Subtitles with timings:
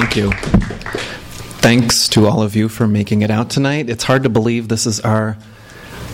[0.00, 0.32] Thank you.
[1.60, 3.90] Thanks to all of you for making it out tonight.
[3.90, 5.36] It's hard to believe this is our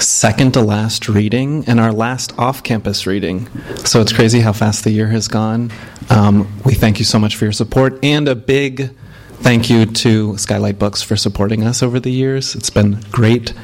[0.00, 3.46] second to last reading and our last off campus reading.
[3.84, 5.70] So it's crazy how fast the year has gone.
[6.10, 8.90] Um, we thank you so much for your support and a big
[9.34, 12.56] thank you to Skylight Books for supporting us over the years.
[12.56, 13.54] It's been great.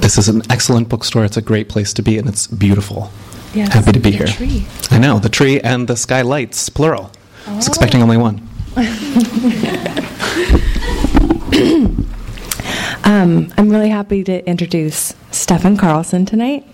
[0.00, 1.24] This is an excellent bookstore.
[1.24, 3.10] It's a great place to be and it's beautiful.
[3.52, 4.26] Yes, Happy to be the here.
[4.28, 4.64] tree.
[4.92, 7.10] I know, the tree and the skylights, plural.
[7.48, 8.48] I was expecting only one.
[13.04, 16.64] Um, I'm really happy to introduce Stefan Karlsson tonight.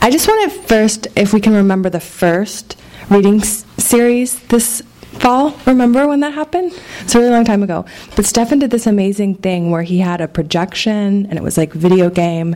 [0.00, 2.78] I just want to first, if we can remember the first
[3.10, 4.82] reading s- series this
[5.14, 5.56] fall.
[5.66, 6.72] Remember when that happened?
[7.00, 7.84] It's a really long time ago.
[8.14, 11.72] But Stefan did this amazing thing where he had a projection and it was like
[11.72, 12.54] video game,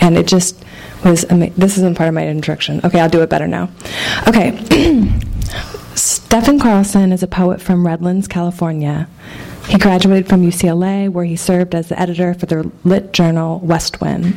[0.00, 0.62] and it just
[1.04, 1.24] was.
[1.24, 2.80] Ama- this isn't part of my introduction.
[2.84, 3.70] Okay, I'll do it better now.
[4.28, 4.52] Okay.
[5.94, 9.08] Stefan Karlsson is a poet from Redlands, California.
[9.68, 14.34] He graduated from UCLA, where he served as the editor for the lit journal Westwind.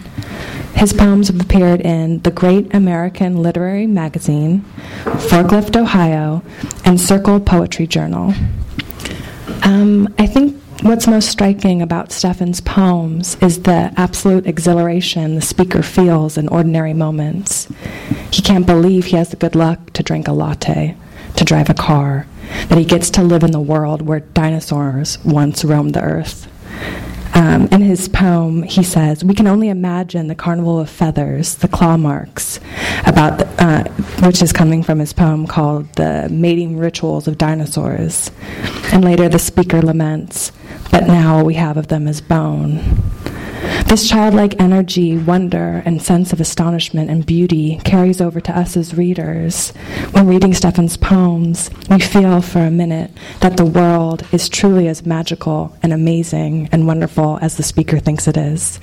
[0.75, 4.63] His poems have appeared in the Great American Literary Magazine,
[5.03, 6.43] Forklift, Ohio,
[6.85, 8.33] and Circle Poetry Journal.
[9.63, 15.81] Um, I think what's most striking about Stefan's poems is the absolute exhilaration the speaker
[15.81, 17.67] feels in ordinary moments.
[18.31, 20.95] He can't believe he has the good luck to drink a latte,
[21.37, 22.27] to drive a car,
[22.67, 26.47] that he gets to live in the world where dinosaurs once roamed the earth.
[27.33, 31.67] Um, in his poem, he says, We can only imagine the carnival of feathers, the
[31.67, 32.59] claw marks,
[33.05, 33.83] about the, uh,
[34.25, 38.31] which is coming from his poem called The Mating Rituals of Dinosaurs.
[38.91, 40.51] And later, the speaker laments,
[40.89, 42.79] But now we have of them is bone.
[43.87, 48.95] This childlike energy, wonder, and sense of astonishment and beauty carries over to us as
[48.95, 49.71] readers.
[50.11, 55.05] When reading Stefan's poems, we feel for a minute that the world is truly as
[55.05, 58.79] magical and amazing and wonderful as the speaker thinks it is.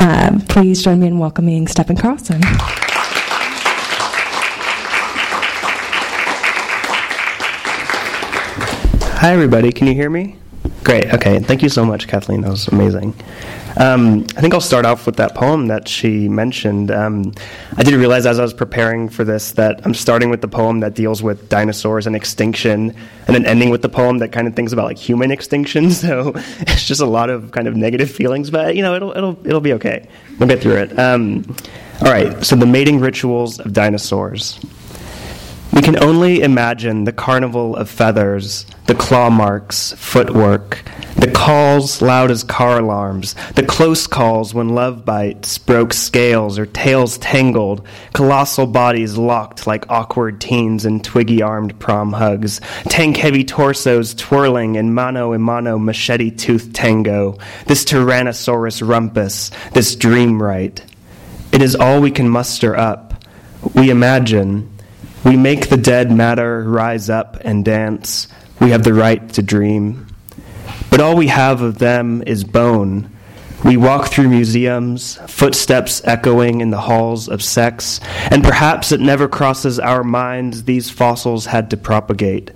[0.00, 2.42] Uh, please join me in welcoming Stefan Karlsson.
[9.20, 9.72] Hi, everybody.
[9.72, 10.36] Can you hear me?
[10.84, 11.12] Great.
[11.12, 11.40] Okay.
[11.40, 12.42] Thank you so much, Kathleen.
[12.42, 13.14] That was amazing.
[13.78, 16.90] Um, I think I'll start off with that poem that she mentioned.
[16.90, 17.32] Um,
[17.76, 20.80] I didn't realize as I was preparing for this that I'm starting with the poem
[20.80, 22.90] that deals with dinosaurs and extinction,
[23.26, 25.90] and then ending with the poem that kind of thinks about like human extinction.
[26.08, 29.38] So it's just a lot of kind of negative feelings, but you know it'll it'll
[29.46, 30.08] it'll be okay.
[30.38, 30.98] We'll get through it.
[30.98, 31.56] Um,
[32.00, 32.44] all right.
[32.44, 34.58] So the mating rituals of dinosaurs.
[35.72, 40.82] We can only imagine the carnival of feathers, the claw marks, footwork,
[41.16, 46.66] the calls loud as car alarms, the close calls when love bites broke scales or
[46.66, 53.44] tails tangled, colossal bodies locked like awkward teens in twiggy armed prom hugs, tank heavy
[53.44, 57.36] torsos twirling in mano a mano machete tooth tango,
[57.66, 60.82] this Tyrannosaurus rumpus, this dream right.
[61.52, 63.24] It is all we can muster up.
[63.74, 64.77] We imagine.
[65.24, 68.28] We make the dead matter rise up and dance.
[68.60, 70.06] We have the right to dream.
[70.90, 73.10] But all we have of them is bone.
[73.64, 79.26] We walk through museums, footsteps echoing in the halls of sex, and perhaps it never
[79.26, 82.52] crosses our minds these fossils had to propagate.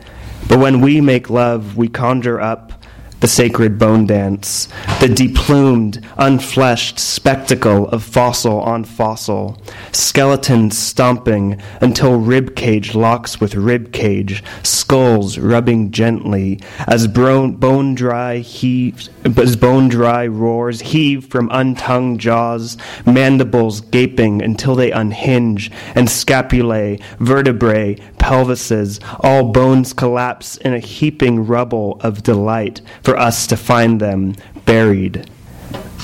[0.48, 2.81] But when we make love, we conjure up
[3.22, 4.66] the sacred bone dance,
[4.98, 9.56] the deplumed, unfleshed spectacle of fossil on fossil,
[9.92, 18.38] skeletons stomping until rib cage locks with rib cage, skulls rubbing gently as bone dry
[18.38, 26.08] heaves, as bone dry roars heave from untongued jaws, mandibles gaping until they unhinge, and
[26.08, 33.56] scapulae, vertebrae, pelvises, all bones collapse in a heaping rubble of delight for us to
[33.56, 34.34] find them
[34.64, 35.30] buried.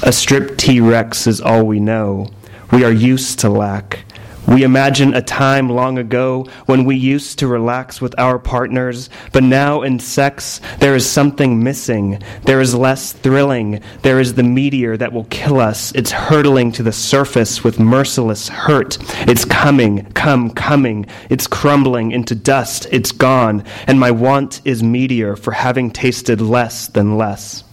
[0.02, 2.28] A stripped T Rex is all we know.
[2.70, 4.04] We are used to lack.
[4.48, 9.42] We imagine a time long ago when we used to relax with our partners, but
[9.42, 12.22] now in sex there is something missing.
[12.44, 13.82] There is less thrilling.
[14.00, 15.92] There is the meteor that will kill us.
[15.92, 18.96] It's hurtling to the surface with merciless hurt.
[19.28, 21.04] It's coming, come, coming.
[21.28, 22.86] It's crumbling into dust.
[22.90, 23.64] It's gone.
[23.86, 27.64] And my want is meteor for having tasted less than less.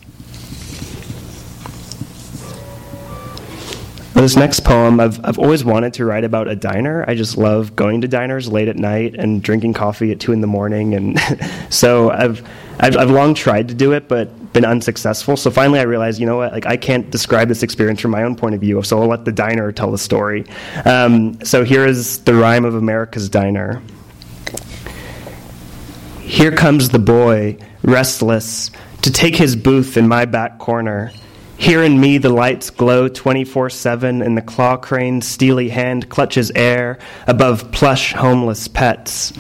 [4.16, 7.04] This next poem, I've, I've always wanted to write about a diner.
[7.06, 10.40] I just love going to diners late at night and drinking coffee at 2 in
[10.40, 10.94] the morning.
[10.94, 11.20] And
[11.70, 12.42] so I've,
[12.80, 15.36] I've, I've long tried to do it, but been unsuccessful.
[15.36, 18.24] So finally I realized, you know what, like I can't describe this experience from my
[18.24, 20.46] own point of view, so I'll let the diner tell the story.
[20.86, 23.82] Um, so here is the rhyme of America's Diner.
[26.22, 28.72] Here comes the boy, restless,
[29.02, 31.12] to take his booth in my back corner.
[31.58, 36.52] Here in me, the lights glow 24 7, and the claw crane's steely hand clutches
[36.54, 39.32] air above plush, homeless pets.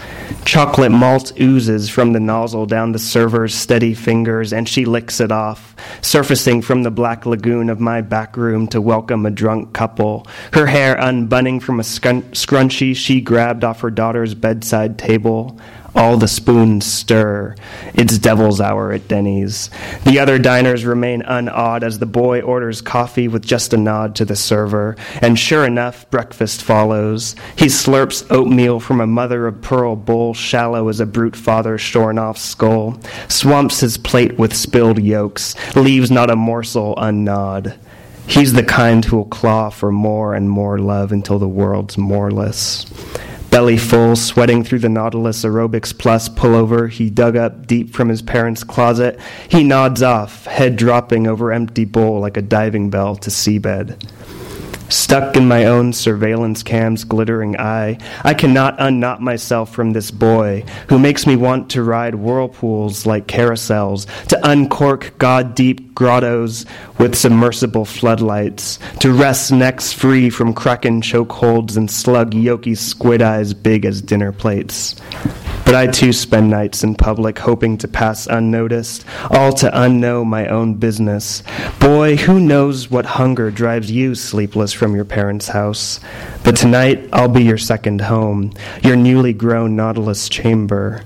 [0.45, 5.31] Chocolate malt oozes from the nozzle down the server's steady fingers, and she licks it
[5.31, 10.25] off, surfacing from the black lagoon of my back room to welcome a drunk couple,
[10.53, 15.59] her hair unbunning from a scrunchie she grabbed off her daughter's bedside table.
[15.95, 17.55] All the spoons stir.
[17.93, 19.69] It's devil's hour at Denny's.
[20.03, 24.25] The other diners remain unawed as the boy orders coffee with just a nod to
[24.25, 24.97] the server.
[25.21, 27.35] And sure enough, breakfast follows.
[27.57, 32.19] He slurps oatmeal from a mother of pearl bowl shallow as a brute father shorn
[32.19, 32.99] off skull,
[33.29, 37.79] swamps his plate with spilled yolks, leaves not a morsel ungnawed.
[38.27, 42.85] He's the kind who'll claw for more and more love until the world's moreless.
[43.55, 48.21] Belly full, sweating through the Nautilus Aerobics Plus pullover he dug up deep from his
[48.21, 49.17] parents' closet,
[49.47, 53.95] he nods off, head dropping over empty bowl like a diving bell to seabed.
[54.89, 60.63] Stuck in my own surveillance cam's glittering eye, I cannot unknot myself from this boy
[60.89, 66.67] who makes me want to ride whirlpools like carousels, to uncork god deep grottos
[66.99, 73.53] with submersible floodlights, to rest necks free from kraken chokeholds and slug yoki squid eyes
[73.55, 74.95] big as dinner plates.
[75.65, 80.47] But I too spend nights in public hoping to pass unnoticed, all to unknow my
[80.47, 81.41] own business.
[81.79, 85.99] Boy, who knows what hunger drives you sleepless from your parents' house?
[86.43, 88.53] But tonight I'll be your second home,
[88.83, 91.03] your newly grown Nautilus chamber.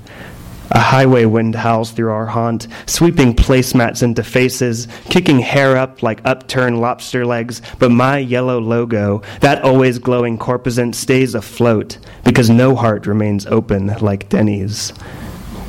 [0.71, 6.21] A highway wind howls through our haunt, sweeping placemats into faces, kicking hair up like
[6.25, 7.61] upturned lobster legs.
[7.79, 13.87] But my yellow logo, that always glowing corposant, stays afloat because no heart remains open
[13.99, 14.93] like Denny's.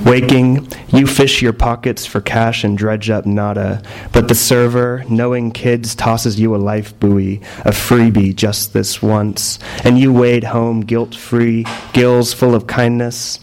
[0.05, 3.83] Waking, you fish your pockets for cash and dredge up nada,
[4.13, 9.59] but the server, knowing kids, tosses you a life buoy, a freebie just this once,
[9.85, 13.41] and you wade home guilt free, gills full of kindness.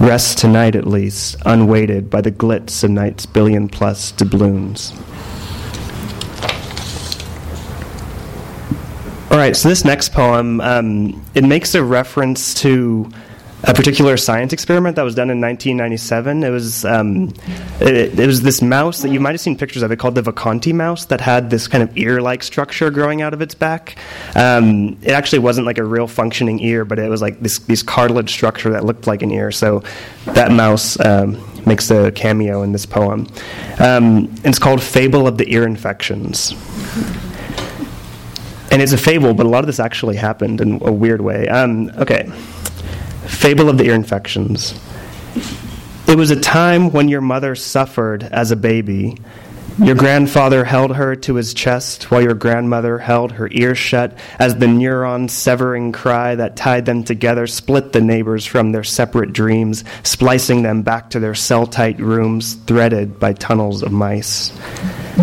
[0.00, 4.92] Rest tonight at least, unweighted by the glitz of night's billion plus doubloons.
[9.30, 13.10] All right, so this next poem, um, it makes a reference to
[13.64, 16.44] a particular science experiment that was done in 1997.
[16.44, 17.34] It was um,
[17.80, 20.22] it, it, was this mouse that you might have seen pictures of it called the
[20.22, 23.98] Vacanti mouse that had this kind of ear-like structure growing out of its back.
[24.36, 27.82] Um, it actually wasn't like a real functioning ear, but it was like this this
[27.82, 29.50] cartilage structure that looked like an ear.
[29.50, 29.82] So
[30.26, 33.26] that mouse um, makes a cameo in this poem.
[33.80, 36.52] Um, it's called "Fable of the Ear Infections."
[38.70, 41.48] And it's a fable, but a lot of this actually happened in a weird way.
[41.48, 42.30] Um, okay.
[43.28, 44.78] Fable of the ear infections.
[46.08, 49.18] It was a time when your mother suffered as a baby.
[49.78, 54.56] Your grandfather held her to his chest while your grandmother held her ears shut as
[54.56, 59.84] the neuron severing cry that tied them together split the neighbors from their separate dreams,
[60.02, 64.50] splicing them back to their cell tight rooms threaded by tunnels of mice.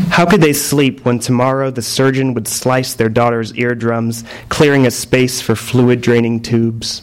[0.10, 4.92] How could they sleep when tomorrow the surgeon would slice their daughter's eardrums, clearing a
[4.92, 7.02] space for fluid draining tubes?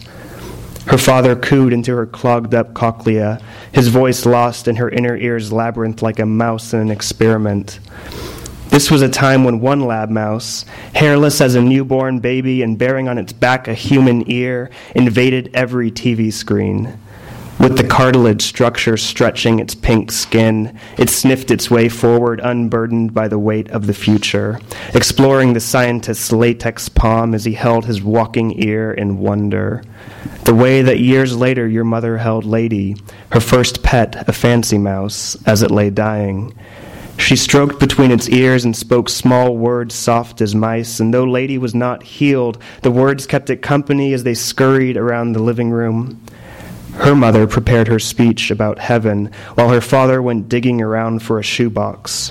[0.87, 3.40] Her father cooed into her clogged up cochlea,
[3.72, 7.79] his voice lost in her inner ear's labyrinth like a mouse in an experiment.
[8.69, 13.06] This was a time when one lab mouse, hairless as a newborn baby and bearing
[13.06, 16.98] on its back a human ear, invaded every TV screen.
[17.63, 23.29] With the cartilage structure stretching its pink skin, it sniffed its way forward, unburdened by
[23.29, 24.59] the weight of the future,
[24.95, 29.85] exploring the scientist's latex palm as he held his walking ear in wonder.
[30.43, 32.97] The way that years later your mother held Lady,
[33.31, 36.53] her first pet, a fancy mouse, as it lay dying.
[37.17, 41.59] She stroked between its ears and spoke small words soft as mice, and though Lady
[41.59, 46.21] was not healed, the words kept it company as they scurried around the living room.
[47.03, 51.43] Her mother prepared her speech about heaven while her father went digging around for a
[51.43, 52.31] shoebox.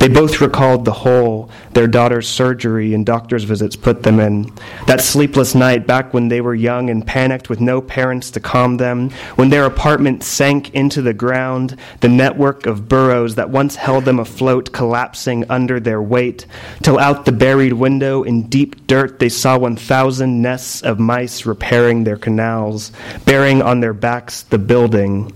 [0.00, 4.52] They both recalled the hole their daughter's surgery and doctor's visits put them in.
[4.86, 8.76] That sleepless night back when they were young and panicked with no parents to calm
[8.78, 14.04] them, when their apartment sank into the ground, the network of burrows that once held
[14.04, 16.46] them afloat collapsing under their weight,
[16.82, 22.02] till out the buried window in deep dirt they saw 1,000 nests of mice repairing
[22.04, 22.90] their canals,
[23.24, 25.32] bearing on their backs the building.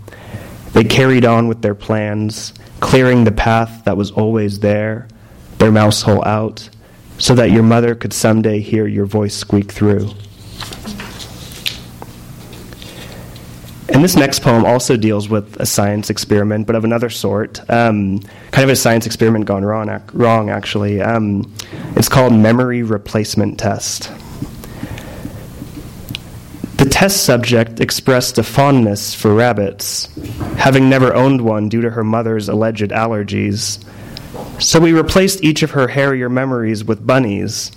[0.73, 5.09] They carried on with their plans clearing the path that was always there,
[5.59, 6.69] their mouse hole out,
[7.19, 10.11] so that your mother could someday hear your voice squeak through.
[13.95, 17.61] and this next poem also deals with a science experiment, but of another sort.
[17.71, 18.19] Um,
[18.51, 21.01] kind of a science experiment gone wrong, ac- wrong actually.
[21.01, 21.55] Um,
[21.95, 24.11] it's called Memory Replacement Test.
[26.95, 30.09] Test subject expressed a fondness for rabbits,
[30.57, 33.85] having never owned one due to her mother's alleged allergies.
[34.63, 37.73] So we replaced each of her hairier memories with bunnies.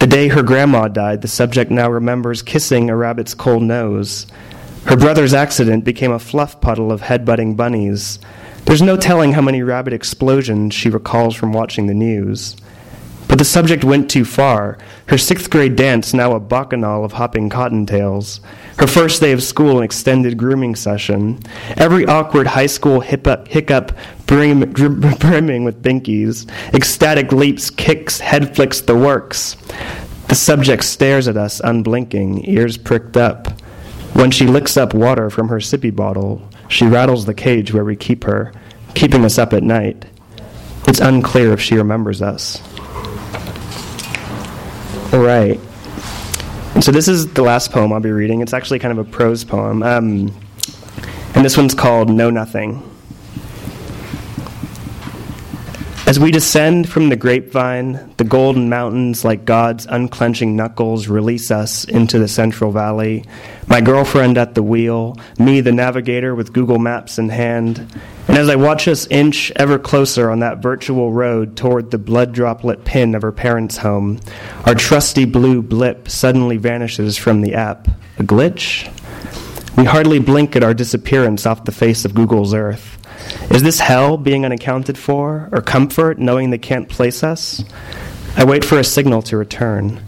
[0.00, 4.26] The day her grandma died, the subject now remembers kissing a rabbit's cold nose
[4.86, 8.18] her brother's accident became a fluff puddle of headbutting bunnies.
[8.64, 12.56] There's no telling how many rabbit explosions she recalls from watching the news.
[13.30, 14.76] But the subject went too far.
[15.06, 18.40] Her sixth grade dance, now a bacchanal of hopping cottontails.
[18.76, 21.38] Her first day of school, an extended grooming session.
[21.76, 23.96] Every awkward high school hiccup, hiccup
[24.26, 26.50] brim, brimming with binkies.
[26.74, 29.56] Ecstatic leaps, kicks, head flicks, the works.
[30.26, 33.46] The subject stares at us, unblinking, ears pricked up.
[34.14, 37.94] When she licks up water from her sippy bottle, she rattles the cage where we
[37.94, 38.52] keep her,
[38.94, 40.04] keeping us up at night.
[40.88, 42.60] It's unclear if she remembers us.
[45.12, 45.60] Right.
[46.80, 48.40] So this is the last poem I'll be reading.
[48.40, 49.82] It's actually kind of a prose poem.
[49.82, 50.34] Um,
[51.34, 52.89] and this one's called Know Nothing.
[56.10, 61.84] As we descend from the grapevine, the golden mountains, like God's unclenching knuckles, release us
[61.84, 63.24] into the Central Valley.
[63.68, 67.78] My girlfriend at the wheel, me, the navigator, with Google Maps in hand.
[68.26, 72.32] And as I watch us inch ever closer on that virtual road toward the blood
[72.32, 74.18] droplet pin of her parents' home,
[74.64, 77.86] our trusty blue blip suddenly vanishes from the app.
[78.18, 78.90] A glitch?
[79.76, 82.99] We hardly blink at our disappearance off the face of Google's Earth.
[83.50, 87.64] Is this hell being unaccounted for, or comfort knowing they can't place us?
[88.36, 90.00] I wait for a signal to return.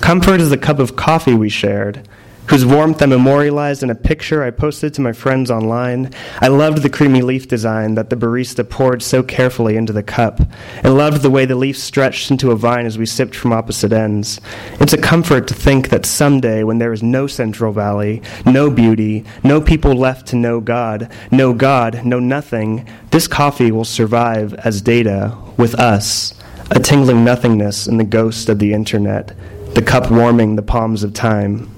[0.00, 2.08] Comfort is the cup of coffee we shared,
[2.48, 6.12] whose warmth I memorialized in a picture I posted to my friends online.
[6.40, 10.40] I loved the creamy leaf design that the barista poured so carefully into the cup,
[10.82, 13.92] and loved the way the leaf stretched into a vine as we sipped from opposite
[13.92, 14.40] ends.
[14.80, 19.24] It's a comfort to think that someday, when there is no Central Valley, no beauty,
[19.42, 24.82] no people left to know God, no God, no nothing, this coffee will survive as
[24.82, 26.34] data with us,
[26.70, 29.34] a tingling nothingness in the ghost of the internet,
[29.74, 31.75] the cup warming the palms of time.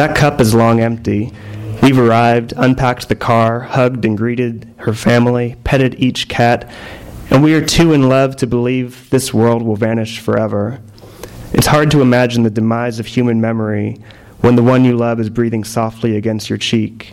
[0.00, 1.30] That cup is long empty.
[1.82, 6.72] We've arrived, unpacked the car, hugged and greeted her family, petted each cat,
[7.28, 10.80] and we are too in love to believe this world will vanish forever.
[11.52, 14.00] It's hard to imagine the demise of human memory
[14.40, 17.12] when the one you love is breathing softly against your cheek.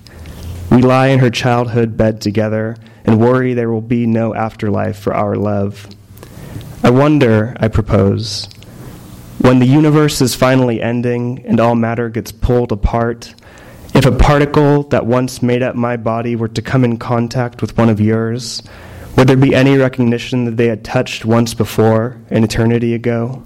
[0.71, 5.13] We lie in her childhood bed together and worry there will be no afterlife for
[5.13, 5.89] our love.
[6.83, 8.47] I wonder, I propose,
[9.47, 13.33] when the universe is finally ending and all matter gets pulled apart,
[13.95, 17.77] if a particle that once made up my body were to come in contact with
[17.77, 18.61] one of yours,
[19.15, 23.41] would there be any recognition that they had touched once before, an eternity ago?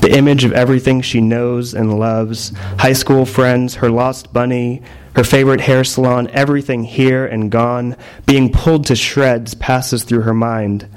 [0.00, 4.80] The image of everything she knows and loves high school friends, her lost bunny,
[5.14, 10.32] her favorite hair salon, everything here and gone, being pulled to shreds passes through her
[10.32, 10.88] mind.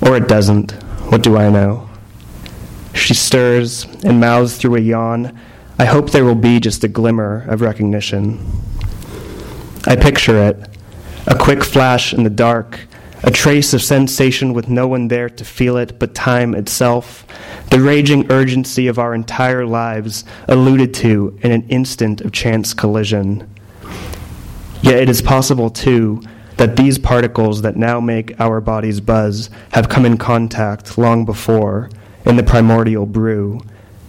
[0.00, 0.72] Or it doesn't.
[1.10, 1.89] What do I know?
[2.94, 5.38] She stirs and mouths through a yawn.
[5.78, 8.44] I hope there will be just a glimmer of recognition.
[9.86, 10.70] I picture it
[11.26, 12.80] a quick flash in the dark,
[13.22, 17.26] a trace of sensation with no one there to feel it but time itself,
[17.70, 23.48] the raging urgency of our entire lives alluded to in an instant of chance collision.
[24.82, 26.22] Yet it is possible, too,
[26.56, 31.90] that these particles that now make our bodies buzz have come in contact long before
[32.26, 33.60] in the primordial brew,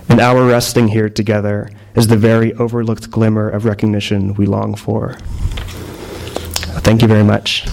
[0.10, 5.14] and our resting here together is the very overlooked glimmer of recognition we long for.
[6.84, 7.66] Thank you very much.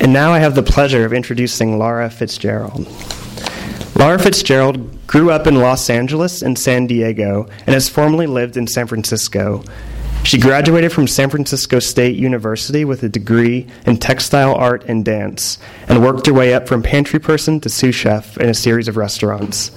[0.00, 2.86] And now I have the pleasure of introducing Laura Fitzjarrald.
[3.98, 8.66] Laura Fitzjarrald grew up in Los Angeles and San Diego and has formerly lived in
[8.68, 9.64] San Francisco,
[10.28, 15.56] she graduated from San Francisco State University with a degree in textile art and dance,
[15.88, 18.98] and worked her way up from pantry person to sous chef in a series of
[18.98, 19.70] restaurants.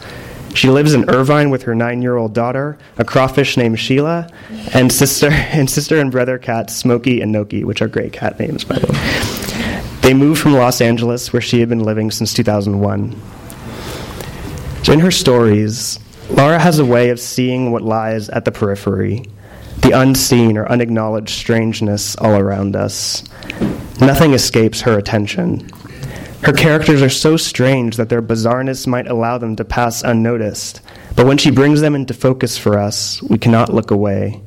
[0.53, 4.29] She lives in Irvine with her nine-year-old daughter, a crawfish named Sheila,
[4.73, 8.65] and sister and sister and brother cats Smokey and Noki, which are great cat names,
[8.65, 9.99] by the way.
[10.01, 13.15] They moved from Los Angeles, where she had been living since 2001.
[14.83, 15.97] So in her stories,
[16.29, 19.27] Laura has a way of seeing what lies at the periphery
[19.81, 23.23] the unseen or unacknowledged strangeness all around us.
[23.99, 25.69] Nothing escapes her attention.
[26.43, 30.81] Her characters are so strange that their bizarreness might allow them to pass unnoticed,
[31.15, 34.41] but when she brings them into focus for us, we cannot look away.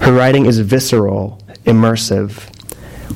[0.00, 2.54] Her writing is visceral, immersive.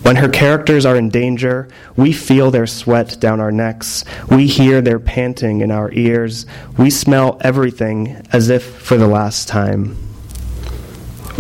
[0.04, 4.04] When her characters are in danger, we feel their sweat down our necks.
[4.30, 6.46] We hear their panting in our ears.
[6.78, 9.96] We smell everything as if for the last time.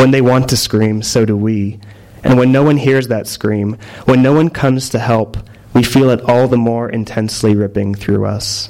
[0.02, 1.78] When they want to scream, so do we.
[2.24, 5.36] And when no one hears that scream, when no one comes to help,
[5.74, 8.68] we feel it all the more intensely ripping through us.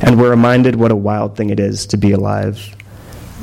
[0.00, 2.74] And we're reminded what a wild thing it is to be alive.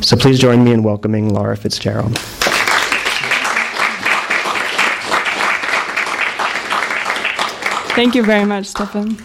[0.02, 2.18] So please join me in welcoming Laura Fitzjarrald.
[7.94, 9.16] Thank you very much, Stefan.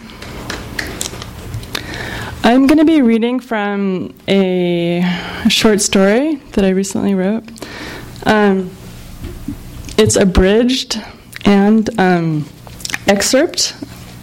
[2.43, 5.01] I'm going to be reading from a
[5.49, 7.49] short story that I recently wrote.
[8.25, 8.71] Um,
[9.97, 10.99] it's abridged
[11.45, 12.49] and um,
[13.07, 13.75] excerpt,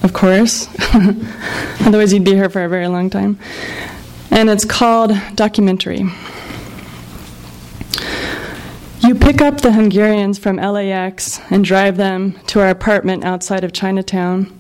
[0.03, 0.69] of course.
[1.81, 3.39] Otherwise, you'd be here for a very long time.
[4.31, 6.05] And it's called Documentary.
[9.03, 13.73] You pick up the Hungarians from LAX and drive them to our apartment outside of
[13.73, 14.57] Chinatown.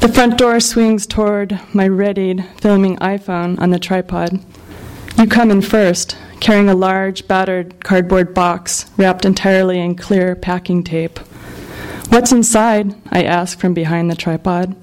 [0.00, 4.38] The front door swings toward my readied filming iPhone on the tripod.
[5.18, 10.82] You come in first, carrying a large, battered cardboard box wrapped entirely in clear packing
[10.82, 11.18] tape.
[12.08, 12.94] What's inside?
[13.10, 14.76] I ask from behind the tripod.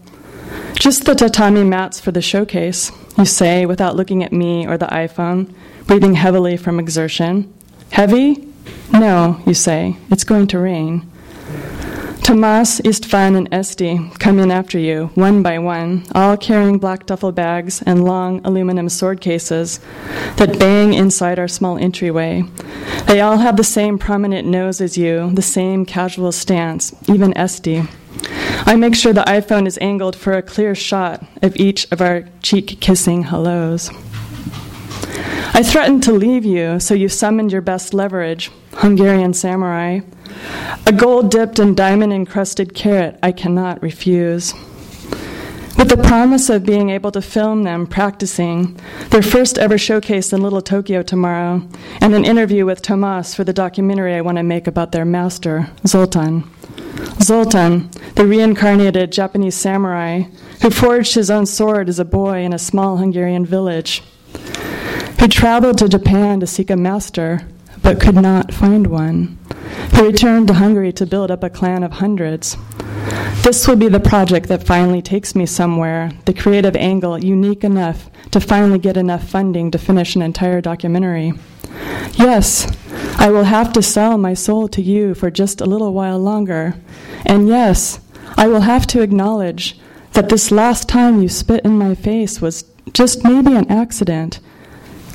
[0.76, 4.88] Just the tatami mats for the showcase, you say without looking at me or the
[4.88, 5.54] iPhone,
[5.86, 7.54] breathing heavily from exertion.
[7.92, 8.48] Heavy?
[8.92, 11.10] No, you say, it's going to rain.
[12.24, 17.32] Tomas, Istvan, and Esti come in after you, one by one, all carrying black duffel
[17.32, 19.80] bags and long aluminum sword cases
[20.38, 22.44] that bang inside our small entryway.
[23.08, 27.84] They all have the same prominent nose as you, the same casual stance, even Esti.
[28.66, 32.26] I make sure the iPhone is angled for a clear shot of each of our
[32.42, 33.90] cheek kissing hellos.
[35.54, 40.00] I threatened to leave you, so you summoned your best leverage, Hungarian samurai.
[40.88, 44.54] A gold dipped and diamond encrusted carrot I cannot refuse.
[45.78, 50.42] With the promise of being able to film them practicing, their first ever showcase in
[50.42, 51.68] Little Tokyo tomorrow,
[52.00, 55.70] and an interview with Tomas for the documentary I want to make about their master,
[55.86, 56.50] Zoltan.
[57.22, 60.24] Zoltan, the reincarnated Japanese samurai
[60.62, 64.02] who forged his own sword as a boy in a small Hungarian village
[65.22, 67.48] who traveled to Japan to seek a master
[67.84, 69.38] but could not find one,
[69.94, 72.58] who returned to Hungary to build up a clan of hundreds.
[73.44, 78.10] This will be the project that finally takes me somewhere, the creative angle unique enough
[78.32, 81.34] to finally get enough funding to finish an entire documentary.
[82.14, 82.76] Yes,
[83.20, 86.74] I will have to sell my soul to you for just a little while longer.
[87.28, 88.00] And yes,
[88.38, 89.80] I will have to acknowledge
[90.14, 94.40] that this last time you spit in my face was just maybe an accident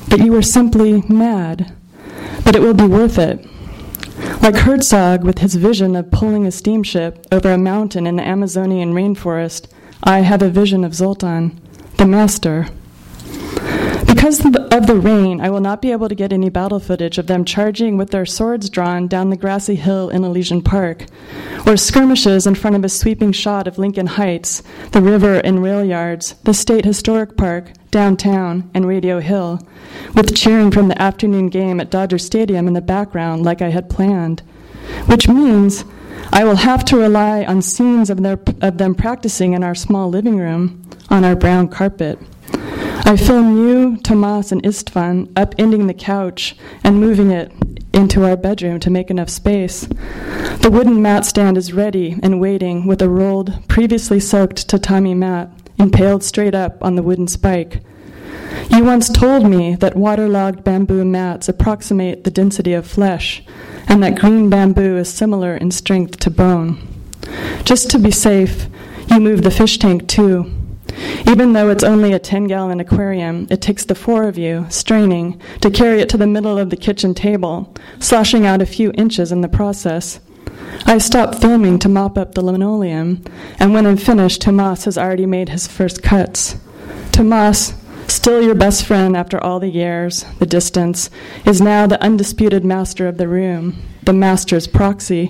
[0.09, 1.73] but you were simply mad.
[2.43, 3.45] But it will be worth it.
[4.41, 8.93] Like Herzog with his vision of pulling a steamship over a mountain in the Amazonian
[8.93, 9.67] rainforest,
[10.03, 11.59] I have a vision of Zoltan,
[11.97, 12.67] the master.
[14.17, 17.27] Because of the rain, I will not be able to get any battle footage of
[17.27, 21.05] them charging with their swords drawn down the grassy hill in Elysian Park,
[21.67, 25.85] or skirmishes in front of a sweeping shot of Lincoln Heights, the river and rail
[25.85, 29.61] yards, the State Historic Park, downtown, and Radio Hill,
[30.15, 33.87] with cheering from the afternoon game at Dodger Stadium in the background like I had
[33.87, 34.41] planned.
[35.05, 35.85] Which means
[36.33, 40.09] I will have to rely on scenes of, their, of them practicing in our small
[40.09, 42.19] living room on our brown carpet.
[42.53, 47.51] I film you, Tomas, and Istvan upending the couch and moving it
[47.93, 49.87] into our bedroom to make enough space.
[50.61, 55.49] The wooden mat stand is ready and waiting with a rolled, previously soaked tatami mat
[55.77, 57.81] impaled straight up on the wooden spike.
[58.69, 63.43] You once told me that waterlogged bamboo mats approximate the density of flesh,
[63.87, 66.85] and that green bamboo is similar in strength to bone.
[67.63, 68.67] Just to be safe,
[69.09, 70.56] you move the fish tank too.
[71.27, 75.41] Even though it's only a 10 gallon aquarium, it takes the four of you, straining,
[75.61, 79.31] to carry it to the middle of the kitchen table, sloshing out a few inches
[79.31, 80.19] in the process.
[80.85, 83.23] I stop filming to mop up the linoleum,
[83.59, 86.55] and when I'm finished, Tomas has already made his first cuts.
[87.11, 87.73] Tomas,
[88.07, 91.09] still your best friend after all the years, the distance,
[91.45, 95.27] is now the undisputed master of the room, the master's proxy.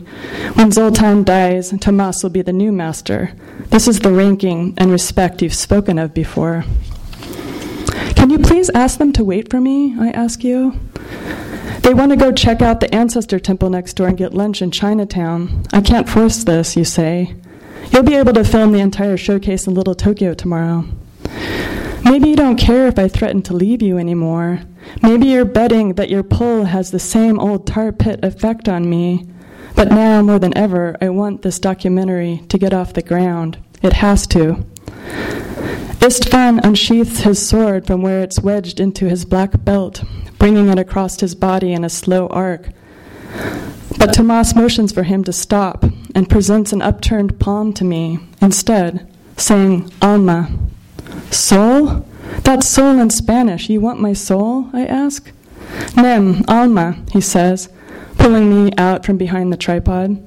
[0.54, 3.34] When Zoltan dies, Tomas will be the new master.
[3.72, 6.64] This is the ranking and respect you've spoken of before.
[8.16, 10.00] Can you please ask them to wait for me?
[10.00, 10.80] I ask you.
[11.82, 14.70] They want to go check out the ancestor temple next door and get lunch in
[14.70, 15.64] Chinatown.
[15.74, 17.34] I can't force this, you say.
[17.92, 20.86] You'll be able to film the entire showcase in Little Tokyo tomorrow.
[22.04, 24.62] Maybe you don't care if I threaten to leave you anymore.
[25.02, 29.28] Maybe you're betting that your pull has the same old tar pit effect on me.
[29.76, 33.58] But now, more than ever, I want this documentary to get off the ground.
[33.84, 34.66] It has to.
[36.00, 40.04] Istvan unsheaths his sword from where it's wedged into his black belt,
[40.40, 42.70] bringing it across his body in a slow arc.
[43.98, 45.84] But Tomas motions for him to stop
[46.16, 50.50] and presents an upturned palm to me instead, saying, Alma.
[51.32, 52.06] Soul?
[52.44, 53.70] That's soul in Spanish.
[53.70, 54.70] You want my soul?
[54.74, 55.32] I ask.
[55.96, 57.70] Nem, Alma, he says,
[58.18, 60.24] pulling me out from behind the tripod.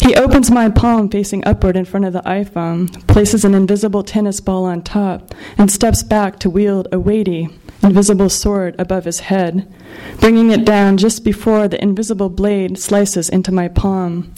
[0.00, 4.40] He opens my palm facing upward in front of the iPhone, places an invisible tennis
[4.40, 7.48] ball on top, and steps back to wield a weighty,
[7.82, 9.72] invisible sword above his head,
[10.20, 14.32] bringing it down just before the invisible blade slices into my palm.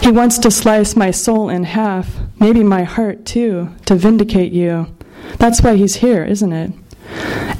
[0.00, 4.94] He wants to slice my soul in half, maybe my heart too, to vindicate you.
[5.38, 6.72] That's why he's here, isn't it?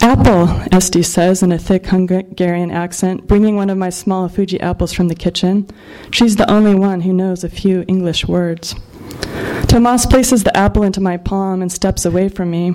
[0.00, 4.92] Apple, Esty says in a thick Hungarian accent, bringing one of my small Fuji apples
[4.92, 5.68] from the kitchen.
[6.10, 8.74] She's the only one who knows a few English words.
[9.68, 12.74] Tomas places the apple into my palm and steps away from me.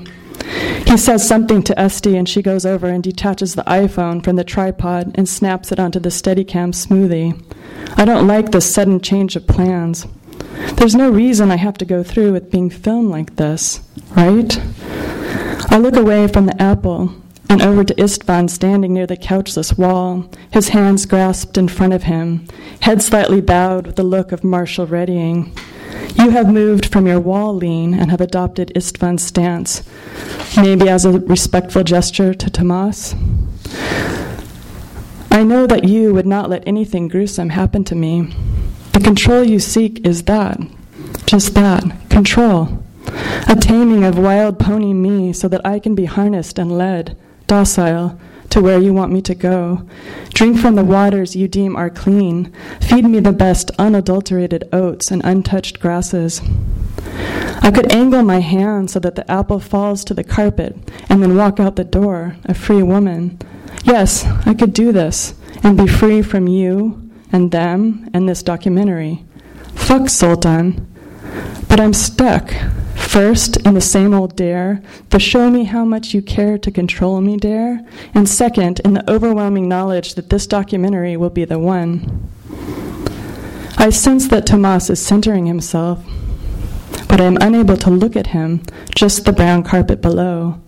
[0.85, 4.43] He says something to Esty, and she goes over and detaches the iPhone from the
[4.43, 7.43] tripod and snaps it onto the Steadicam Smoothee.
[7.97, 10.07] I don't like this sudden change of plans.
[10.75, 13.81] There's no reason I have to go through with being filmed like this,
[14.17, 14.59] right?
[15.69, 17.13] I look away from the apple
[17.49, 22.03] and over to Istvan standing near the couchless wall, his hands grasped in front of
[22.03, 22.45] him,
[22.81, 25.55] head slightly bowed with a look of martial readying.
[26.15, 29.83] You have moved from your wall lean and have adopted Istvan's stance,
[30.57, 33.15] maybe as a respectful gesture to Tomas.
[35.31, 38.35] I know that you would not let anything gruesome happen to me.
[38.93, 40.59] The control you seek is that,
[41.27, 42.83] just that, control.
[43.49, 47.17] A taming of wild pony me so that I can be harnessed and led,
[47.47, 49.87] docile, to where you want me to go.
[50.33, 52.53] Drink from the waters you deem are clean.
[52.81, 56.41] Feed me the best unadulterated oats and untouched grasses.
[57.61, 60.75] I could angle my hand so that the apple falls to the carpet
[61.09, 63.39] and then walk out the door, a free woman.
[63.83, 69.25] Yes, I could do this and be free from you and them and this documentary.
[69.73, 70.87] Fuck Zoltan.
[71.67, 72.53] But I'm stuck.
[72.97, 77.21] First, in the same old dare, the show me how much you care to control
[77.21, 82.29] me dare, and second, in the overwhelming knowledge that this documentary will be the one.
[83.77, 86.03] I sense that Tomas is centering himself,
[87.07, 90.59] but I am unable to look at him, just the brown carpet below.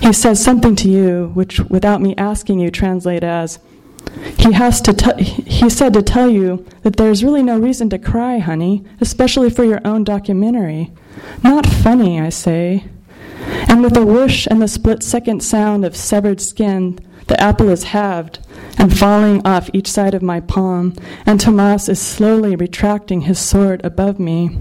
[0.00, 3.58] He says something to you, which, without me asking you, translate as,
[4.36, 7.98] he has to t- he said to tell you that there's really no reason to
[7.98, 10.90] cry, honey, especially for your own documentary.
[11.42, 12.84] Not funny, I say.
[13.68, 17.84] And with a whoosh and the split second sound of severed skin, the apple is
[17.84, 18.38] halved
[18.78, 20.94] and falling off each side of my palm,
[21.26, 24.56] and Tomas is slowly retracting his sword above me.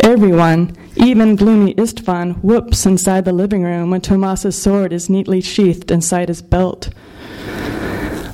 [0.00, 5.90] Everyone, even gloomy Istvan, whoops inside the living room when Tomas's sword is neatly sheathed
[5.90, 6.90] inside his belt.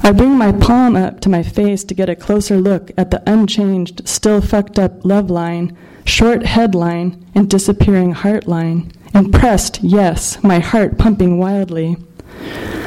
[0.02, 3.22] I bring my palm up to my face to get a closer look at the
[3.30, 8.92] unchanged, still fucked up love line, short headline, and disappearing heart line.
[9.14, 11.96] Impressed, yes, my heart pumping wildly.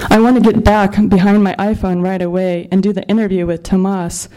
[0.09, 3.63] I want to get back behind my iPhone right away and do the interview with
[3.63, 4.29] Tomas.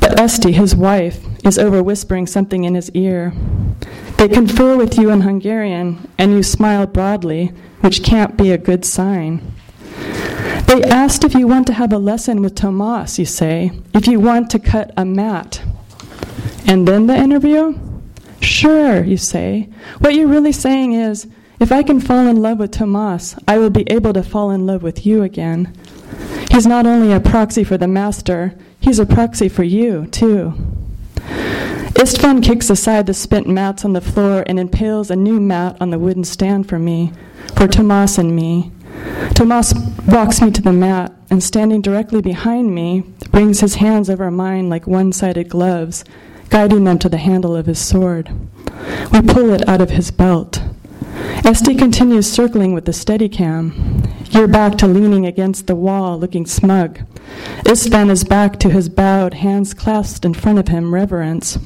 [0.00, 3.32] But Esti, his wife, is over whispering something in his ear.
[4.18, 8.84] They confer with you in Hungarian, and you smile broadly, which can't be a good
[8.84, 9.53] sign.
[10.66, 14.18] They asked if you want to have a lesson with Tomas, you say, if you
[14.18, 15.62] want to cut a mat.
[16.66, 17.78] And then the interview?
[18.40, 19.68] Sure, you say.
[19.98, 21.26] What you're really saying is,
[21.60, 24.66] if I can fall in love with Tomas, I will be able to fall in
[24.66, 25.72] love with you again.
[26.50, 30.54] He's not only a proxy for the master, he's a proxy for you, too.
[31.94, 35.90] Istvan kicks aside the spent mats on the floor and impales a new mat on
[35.90, 37.12] the wooden stand for me,
[37.56, 38.72] for Tomas and me.
[39.34, 39.74] Tomas
[40.06, 44.68] walks me to the mat and, standing directly behind me, brings his hands over mine
[44.68, 46.04] like one sided gloves,
[46.50, 48.30] guiding them to the handle of his sword.
[49.12, 50.62] We pull it out of his belt.
[51.44, 54.32] Esty continues circling with the Steadicam.
[54.32, 57.00] You're back to leaning against the wall, looking smug.
[57.64, 61.58] Istvan is back to his bowed, hands clasped in front of him, reverence.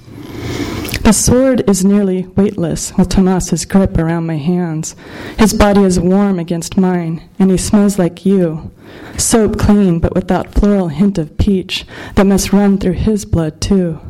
[1.03, 4.95] The sword is nearly weightless with Tomas's grip around my hands.
[5.39, 8.71] His body is warm against mine, and he smells like you.
[9.17, 13.61] Soap clean, but with that floral hint of peach that must run through his blood,
[13.61, 14.01] too.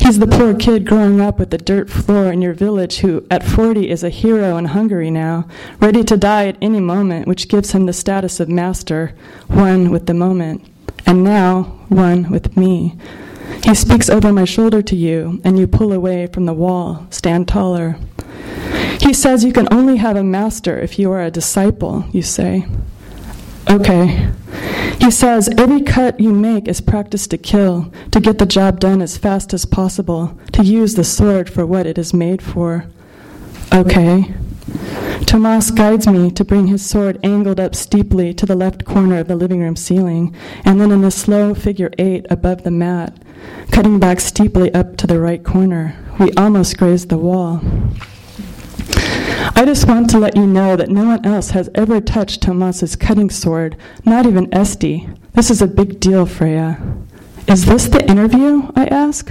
[0.00, 3.42] He's the poor kid growing up with the dirt floor in your village who, at
[3.42, 5.46] 40, is a hero in Hungary now,
[5.80, 9.14] ready to die at any moment, which gives him the status of master,
[9.48, 10.64] one with the moment,
[11.04, 12.96] and now one with me.
[13.64, 17.48] He speaks over my shoulder to you, and you pull away from the wall, stand
[17.48, 17.96] taller.
[19.00, 22.66] He says you can only have a master if you are a disciple, you say.
[23.70, 24.30] Okay.
[25.00, 29.02] He says every cut you make is practice to kill, to get the job done
[29.02, 32.84] as fast as possible, to use the sword for what it is made for.
[33.72, 34.32] Okay.
[35.26, 39.28] Tomas guides me to bring his sword angled up steeply to the left corner of
[39.28, 43.16] the living room ceiling, and then in a slow figure eight above the mat,
[43.70, 45.96] cutting back steeply up to the right corner.
[46.18, 47.60] We almost grazed the wall.
[49.54, 52.96] I just want to let you know that no one else has ever touched Tomas's
[52.96, 55.08] cutting sword, not even Esty.
[55.34, 56.80] This is a big deal, Freya.
[57.48, 58.70] Is this the interview?
[58.76, 59.30] I ask.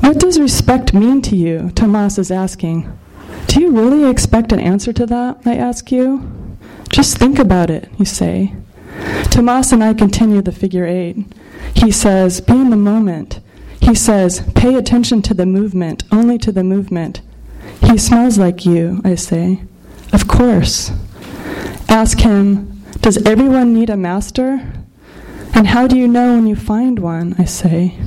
[0.00, 1.70] What does respect mean to you?
[1.74, 2.98] Tomas is asking.
[3.46, 5.40] Do you really expect an answer to that?
[5.44, 6.56] I ask you.
[6.88, 8.54] Just think about it, you say.
[9.30, 11.16] Tomas and I continue the figure eight.
[11.74, 13.40] He says, Be in the moment.
[13.80, 17.20] He says, Pay attention to the movement, only to the movement.
[17.82, 19.62] He smells like you, I say.
[20.12, 20.90] Of course.
[21.88, 24.72] Ask him, Does everyone need a master?
[25.54, 27.34] And how do you know when you find one?
[27.38, 27.98] I say.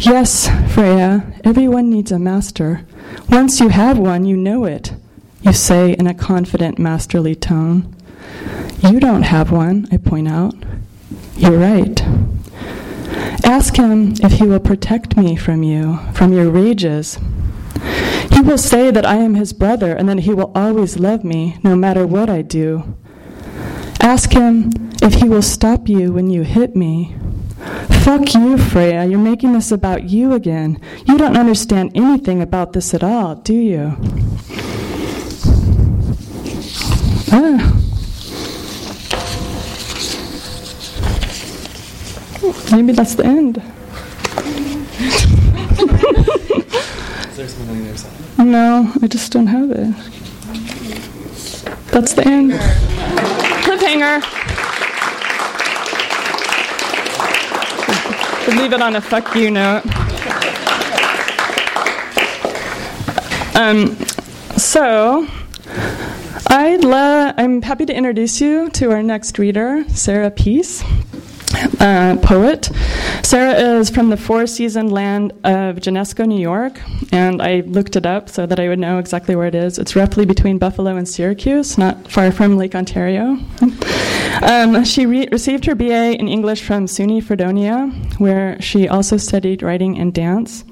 [0.00, 2.84] Yes, Freya, everyone needs a master.
[3.30, 4.92] Once you have one, you know it,
[5.42, 7.94] you say in a confident, masterly tone.
[8.80, 10.54] You don't have one, I point out.
[11.36, 12.00] You're right.
[13.48, 17.18] Ask him if he will protect me from you, from your rages.
[18.30, 21.56] He will say that I am his brother and that he will always love me
[21.64, 22.94] no matter what I do.
[24.00, 24.70] Ask him
[25.02, 27.16] if he will stop you when you hit me.
[28.04, 29.06] Fuck you, Freya.
[29.06, 30.78] You're making this about you again.
[31.06, 33.96] You don't understand anything about this at all, do you?
[37.32, 37.77] Ah.
[42.70, 43.62] Maybe that's the end.
[48.38, 49.94] No, I just don't have it.
[51.90, 52.52] That's the end.
[53.62, 54.22] Cliffhanger.
[58.56, 59.84] leave it on a fuck you note.
[63.54, 63.96] Um,
[64.56, 65.26] so,
[66.48, 70.82] I'd la- I'm happy to introduce you to our next reader, Sarah Peace
[71.80, 72.70] uh, poet.
[73.22, 76.80] Sarah is from the four season land of Geneseo, New York,
[77.12, 79.78] and I looked it up so that I would know exactly where it is.
[79.78, 83.38] It's roughly between Buffalo and Syracuse, not far from Lake Ontario.
[84.42, 89.62] Um, she re- received her BA in English from SUNY Fredonia, where she also studied
[89.62, 90.64] writing and dance.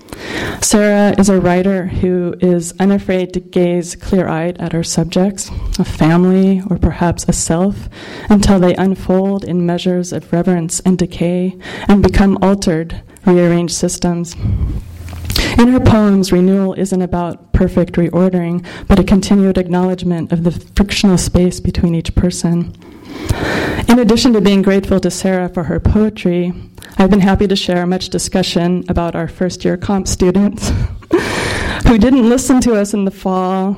[0.62, 5.84] Sarah is a writer who is unafraid to gaze clear eyed at her subjects, a
[5.84, 7.88] family or perhaps a self,
[8.28, 11.56] until they unfold in measures of reverence and decay
[11.88, 14.34] and become altered, rearranged systems.
[15.58, 21.18] In her poems, renewal isn't about perfect reordering, but a continued acknowledgement of the frictional
[21.18, 22.74] space between each person.
[23.88, 26.52] In addition to being grateful to Sarah for her poetry,
[26.98, 30.70] I've been happy to share much discussion about our first year comp students
[31.86, 33.76] who didn't listen to us in the fall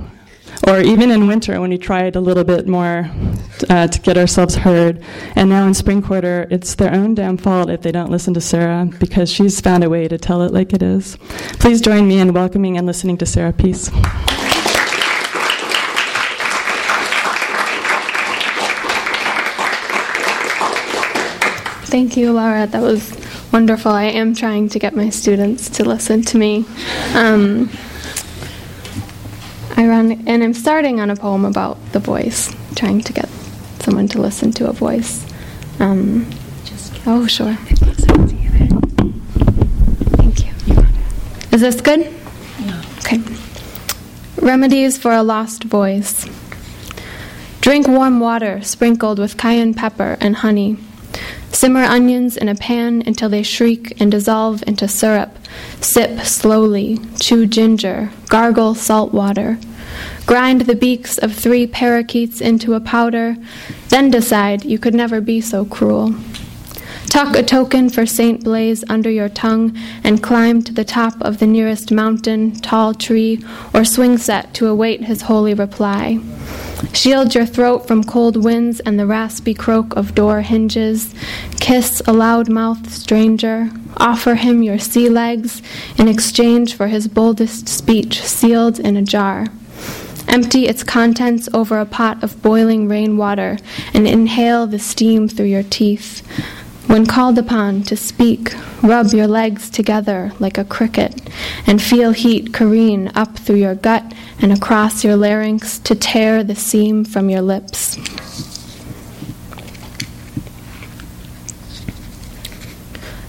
[0.67, 3.11] or even in winter when we tried a little bit more
[3.71, 5.03] uh, to get ourselves heard.
[5.37, 8.41] And now in spring quarter, it's their own damn fault if they don't listen to
[8.41, 11.17] Sarah because she's found a way to tell it like it is.
[11.61, 13.91] Please join me in welcoming and listening to Sarah Peace.
[21.89, 22.67] Thank you, Laura.
[22.67, 23.17] That was
[23.51, 23.91] wonderful.
[23.91, 26.67] I am trying to get my students to listen to me.
[27.15, 27.71] Um,
[29.75, 33.29] I run, and I'm starting on a poem about the voice, trying to get
[33.81, 35.25] someone to listen to a voice.
[35.81, 36.29] Um,
[37.07, 37.55] oh, sure.
[40.19, 40.53] Thank you.
[41.53, 42.13] Is this good?
[42.99, 43.23] Okay.
[44.43, 46.27] Remedies for a lost voice.
[47.63, 50.77] Drink warm water sprinkled with cayenne pepper and honey.
[51.59, 55.37] Simmer onions in a pan until they shriek and dissolve into syrup.
[55.81, 59.59] Sip slowly, chew ginger, gargle salt water.
[60.25, 63.37] Grind the beaks of three parakeets into a powder,
[63.89, 66.15] then decide you could never be so cruel.
[67.09, 68.45] Tuck a token for St.
[68.45, 73.45] Blaise under your tongue and climb to the top of the nearest mountain, tall tree,
[73.75, 76.21] or swing set to await his holy reply.
[76.93, 81.15] Shield your throat from cold winds and the raspy croak of door hinges.
[81.61, 83.71] Kiss a loud mouthed stranger.
[83.97, 85.63] Offer him your sea legs
[85.99, 89.47] in exchange for his boldest speech sealed in a jar.
[90.29, 93.59] Empty its contents over a pot of boiling rainwater
[93.95, 96.23] and inhale the steam through your teeth.
[96.89, 101.21] When called upon to speak, rub your legs together like a cricket
[101.67, 106.55] and feel heat careen up through your gut and across your larynx to tear the
[106.55, 107.99] seam from your lips.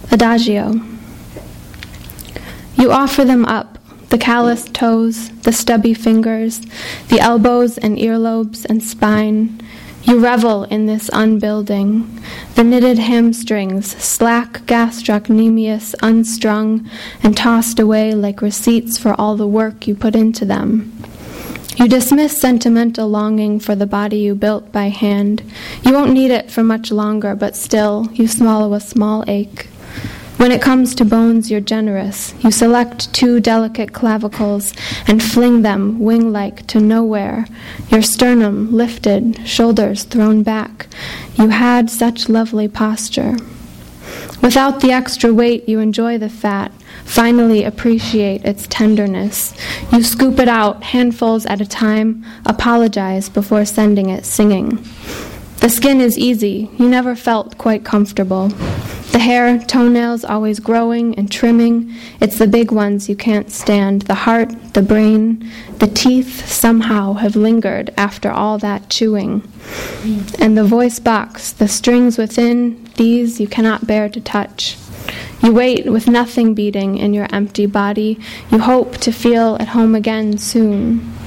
[0.10, 0.76] Adagio.
[2.76, 6.62] You offer them up the calloused toes, the stubby fingers,
[7.10, 9.62] the elbows and earlobes and spine
[10.10, 12.19] you revel in this unbuilding,
[12.56, 16.89] the knitted hamstrings, slack gastrocnemius, unstrung
[17.22, 20.91] and tossed away like receipts for all the work you put into them.
[21.78, 25.43] You dismiss sentimental longing for the body you built by hand.
[25.86, 29.67] You won't need it for much longer, but still, you swallow a small ache.
[30.39, 32.34] When it comes to bones, you're generous.
[32.39, 34.73] You select two delicate clavicles
[35.06, 37.45] and fling them wing like to nowhere,
[37.89, 40.88] your sternum lifted, shoulders thrown back.
[41.36, 43.36] You had such lovely posture.
[44.41, 46.71] Without the extra weight, you enjoy the fat,
[47.04, 49.54] finally appreciate its tenderness.
[49.91, 54.78] You scoop it out, handfuls at a time, apologize before sending it singing.
[55.60, 56.69] The skin is easy.
[56.78, 58.48] You never felt quite comfortable.
[59.12, 61.93] The hair, toenails always growing and trimming.
[62.22, 64.04] It's the big ones you can't stand.
[64.04, 69.52] The heart, the brain, the teeth somehow have lingered after all that chewing.
[70.39, 74.78] And the voice box, the strings within, these you cannot bear to touch.
[75.43, 78.17] You wait with nothing beating in your empty body.
[78.50, 81.18] You hope to feel at home again soon.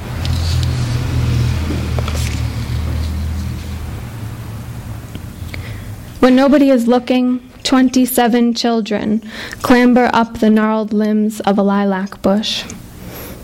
[6.22, 9.28] When nobody is looking, 27 children
[9.62, 12.64] clamber up the gnarled limbs of a lilac bush.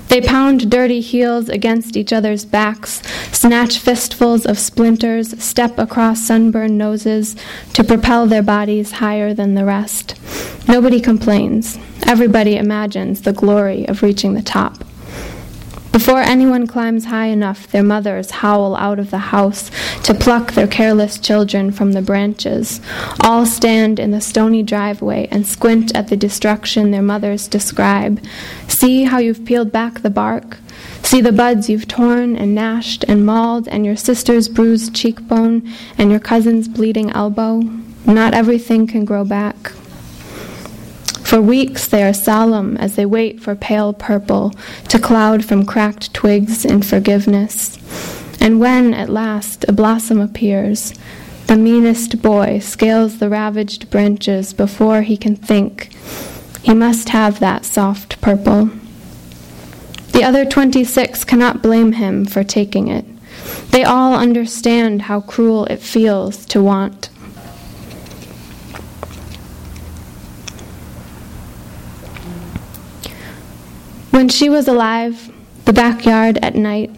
[0.07, 6.79] They pound dirty heels against each other's backs, snatch fistfuls of splinters, step across sunburned
[6.79, 7.35] noses
[7.73, 10.15] to propel their bodies higher than the rest.
[10.69, 11.81] Nobody complains.
[12.07, 14.85] Everybody imagines the glory of reaching the top.
[15.93, 19.71] Before anyone climbs high enough, their mothers howl out of the house
[20.05, 22.81] to pluck their careless children from the branches.
[23.21, 28.23] All stand in the stony driveway and squint at the destruction their mothers describe.
[28.69, 30.59] See how you've peeled back the bark?
[31.03, 36.11] See the buds you've torn and gnashed and mauled, and your sister's bruised cheekbone and
[36.11, 37.63] your cousin's bleeding elbow?
[38.05, 39.73] Not everything can grow back.
[41.29, 44.55] For weeks they are solemn as they wait for pale purple
[44.89, 47.77] to cloud from cracked twigs in forgiveness.
[48.41, 50.95] And when, at last, a blossom appears,
[51.47, 55.93] the meanest boy scales the ravaged branches before he can think.
[56.63, 58.71] He must have that soft purple.
[60.13, 63.05] The other 26 cannot blame him for taking it.
[63.71, 67.11] They all understand how cruel it feels to want.
[74.19, 75.33] When she was alive,
[75.65, 76.91] the backyard at night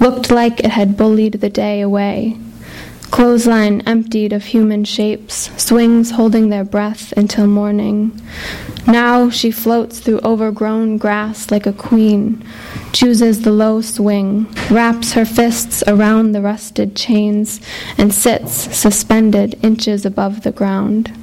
[0.00, 2.36] looked like it had bullied the day away.
[3.12, 8.20] Clothesline emptied of human shapes, swings holding their breath until morning.
[8.84, 12.44] Now she floats through overgrown grass like a queen,
[12.92, 17.60] chooses the low swing, wraps her fists around the rusted chains,
[17.96, 21.16] and sits suspended inches above the ground.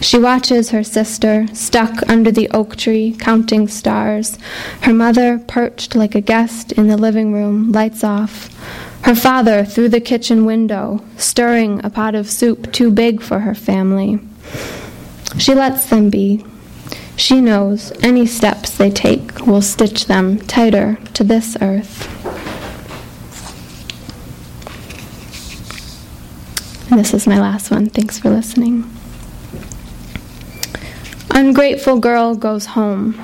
[0.00, 4.38] She watches her sister, stuck under the oak tree, counting stars.
[4.82, 8.48] Her mother, perched like a guest in the living room, lights off.
[9.02, 13.54] Her father, through the kitchen window, stirring a pot of soup too big for her
[13.54, 14.18] family.
[15.38, 16.44] She lets them be.
[17.16, 22.10] She knows any steps they take will stitch them tighter to this earth.
[26.90, 27.88] And this is my last one.
[27.90, 28.93] Thanks for listening.
[31.36, 33.20] Ungrateful girl goes home.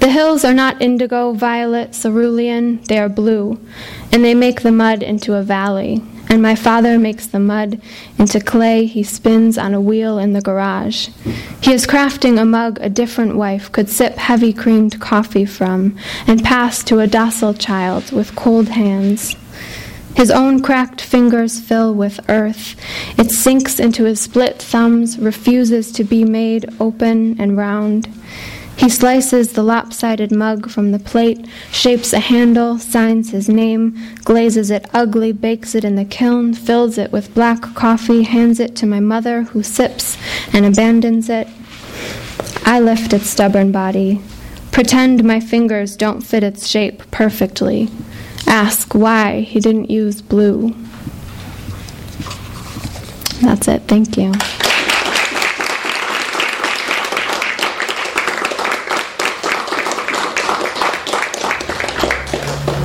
[0.00, 3.58] The hills are not indigo, violet, cerulean, they are blue,
[4.12, 6.02] and they make the mud into a valley.
[6.28, 7.80] And my father makes the mud
[8.18, 11.08] into clay he spins on a wheel in the garage.
[11.62, 15.96] He is crafting a mug a different wife could sip heavy creamed coffee from
[16.26, 19.36] and pass to a docile child with cold hands.
[20.18, 22.74] His own cracked fingers fill with earth.
[23.16, 28.08] It sinks into his split thumbs, refuses to be made open and round.
[28.76, 34.72] He slices the lopsided mug from the plate, shapes a handle, signs his name, glazes
[34.72, 38.86] it ugly, bakes it in the kiln, fills it with black coffee, hands it to
[38.86, 40.18] my mother, who sips
[40.52, 41.46] and abandons it.
[42.66, 44.20] I lift its stubborn body.
[44.72, 47.88] Pretend my fingers don't fit its shape perfectly.
[48.46, 50.74] Ask why he didn't use blue.
[53.40, 53.82] That's it.
[53.82, 54.32] Thank you.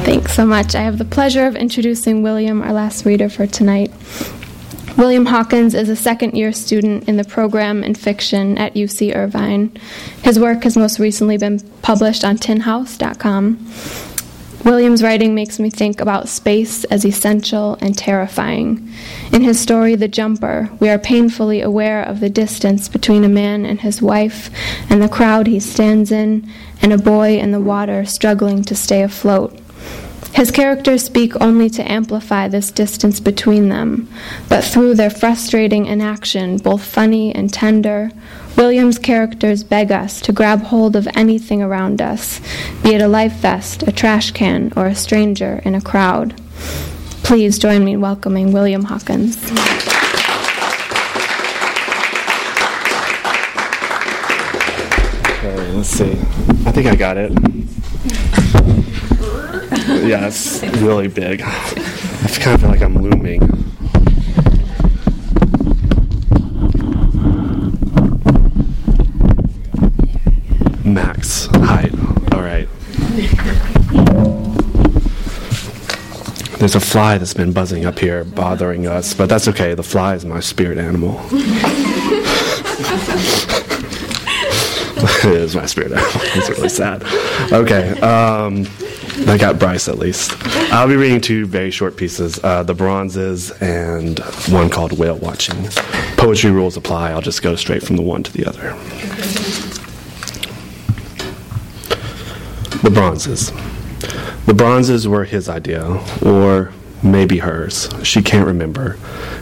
[0.06, 0.76] Thanks so much.
[0.76, 3.91] I have the pleasure of introducing William, our last reader for tonight.
[4.97, 9.72] William Hawkins is a second year student in the program in fiction at UC Irvine.
[10.22, 13.58] His work has most recently been published on tinhouse.com.
[14.64, 18.89] William's writing makes me think about space as essential and terrifying.
[19.34, 23.66] In his story, The Jumper, we are painfully aware of the distance between a man
[23.66, 24.49] and his wife,
[24.89, 26.49] and the crowd he stands in,
[26.82, 29.59] and a boy in the water struggling to stay afloat.
[30.34, 34.09] His characters speak only to amplify this distance between them,
[34.49, 38.11] but through their frustrating inaction, both funny and tender,
[38.56, 42.39] William's characters beg us to grab hold of anything around us,
[42.82, 46.39] be it a life vest, a trash can, or a stranger in a crowd.
[47.24, 49.38] Please join me in welcoming William Hawkins.
[55.32, 56.12] Okay, let's see.
[56.66, 57.32] I think I got it.
[60.08, 61.41] Yeah, it's really big.
[61.41, 61.49] I
[62.39, 63.41] kind of feel like I'm looming.
[76.64, 79.74] There's a fly that's been buzzing up here, bothering us, but that's okay.
[79.74, 81.20] The fly is my spirit animal.
[85.26, 86.09] it is my spirit animal.
[86.36, 87.03] It's really sad.
[87.51, 87.99] Okay.
[87.99, 88.66] Um,
[89.28, 90.32] I got Bryce at least.
[90.72, 95.68] I'll be reading two very short pieces uh, The Bronzes and one called Whale Watching.
[96.16, 97.11] Poetry rules apply.
[97.11, 98.74] I'll just go straight from the one to the other.
[102.84, 103.51] The Bronzes.
[104.46, 107.89] The Bronzes were his idea, or maybe hers.
[108.04, 108.98] She can't remember.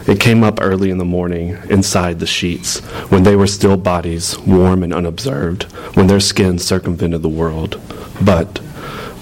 [0.06, 2.80] It came up early in the morning, inside the sheets,
[3.10, 7.80] when they were still bodies, warm and unobserved, when their skin circumvented the world.
[8.20, 8.60] But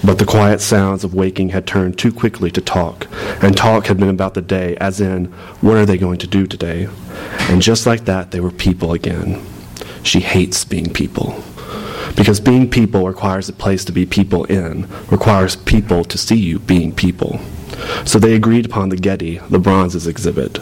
[0.03, 3.07] but the quiet sounds of waking had turned too quickly to talk,
[3.43, 5.25] and talk had been about the day, as in,
[5.61, 6.89] what are they going to do today?
[7.41, 9.45] And just like that, they were people again.
[10.01, 11.43] She hates being people.
[12.15, 16.59] Because being people requires a place to be people in, requires people to see you
[16.59, 17.39] being people.
[18.05, 20.59] So they agreed upon the Getty, the bronzes exhibit.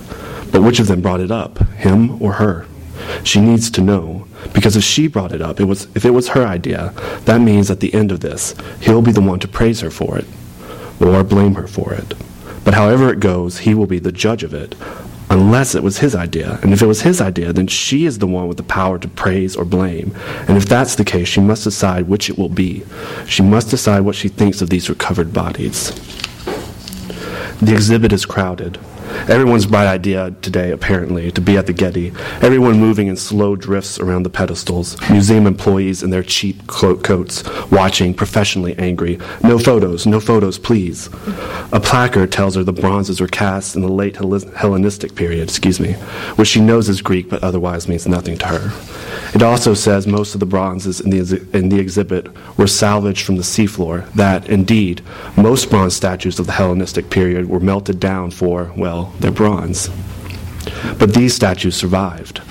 [0.51, 2.65] But which of them brought it up, him or her?
[3.23, 6.29] She needs to know, because if she brought it up, it was, if it was
[6.29, 6.93] her idea,
[7.25, 10.17] that means at the end of this, he'll be the one to praise her for
[10.17, 10.25] it,
[10.99, 12.13] or blame her for it.
[12.63, 14.75] But however it goes, he will be the judge of it,
[15.29, 16.59] unless it was his idea.
[16.61, 19.07] And if it was his idea, then she is the one with the power to
[19.07, 20.15] praise or blame.
[20.47, 22.83] And if that's the case, she must decide which it will be.
[23.27, 25.91] She must decide what she thinks of these recovered bodies.
[27.61, 28.79] The exhibit is crowded.
[29.29, 32.11] Everyone's bright idea today, apparently, to be at the Getty.
[32.41, 34.99] Everyone moving in slow drifts around the pedestals.
[35.09, 39.19] Museum employees in their cheap coats, watching, professionally angry.
[39.43, 41.07] No photos, no photos, please.
[41.71, 45.93] A placard tells her the bronzes were cast in the late Hellenistic period, excuse me,
[46.35, 48.71] which she knows is Greek but otherwise means nothing to her.
[49.35, 53.35] It also says most of the bronzes in the, in the exhibit were salvaged from
[53.35, 55.03] the seafloor, that, indeed,
[55.37, 59.89] most bronze statues of the Hellenistic period were melted down for, well, their bronze.
[60.97, 62.41] But these statues survived.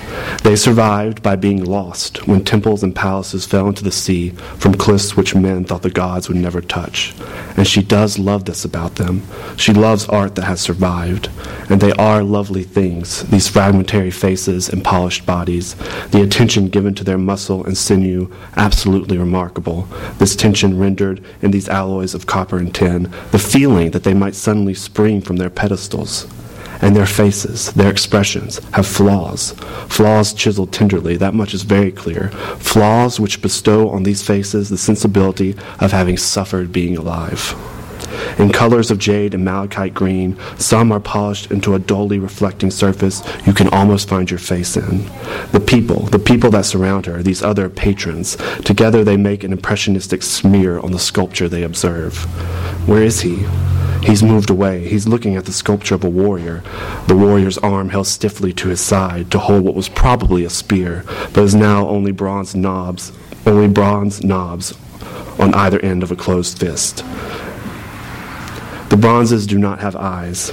[0.43, 5.15] They survived by being lost when temples and palaces fell into the sea from cliffs
[5.15, 7.13] which men thought the gods would never touch.
[7.55, 9.23] And she does love this about them.
[9.57, 11.29] She loves art that has survived.
[11.69, 15.75] And they are lovely things, these fragmentary faces and polished bodies.
[16.09, 19.87] The attention given to their muscle and sinew, absolutely remarkable.
[20.17, 24.35] This tension rendered in these alloys of copper and tin, the feeling that they might
[24.35, 26.27] suddenly spring from their pedestals
[26.81, 29.51] and their faces, their expressions, have flaws.
[29.87, 32.29] Flaws chiseled tenderly, that much is very clear.
[32.59, 37.55] Flaws which bestow on these faces the sensibility of having suffered being alive.
[38.37, 43.21] In colors of jade and malachite green, some are polished into a dully reflecting surface
[43.45, 45.05] you can almost find your face in.
[45.51, 50.23] The people, the people that surround her, these other patrons, together they make an impressionistic
[50.23, 52.17] smear on the sculpture they observe.
[52.87, 53.45] Where is he?
[54.01, 54.87] He's moved away.
[54.87, 56.63] He's looking at the sculpture of a warrior,
[57.07, 61.03] the warrior's arm held stiffly to his side to hold what was probably a spear,
[61.33, 63.11] but is now only bronze knobs,
[63.45, 64.77] only bronze knobs
[65.39, 66.97] on either end of a closed fist.
[68.89, 70.51] The bronzes do not have eyes.